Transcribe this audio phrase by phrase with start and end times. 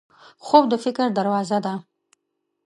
[0.45, 1.73] خوب د فکر دروازه ده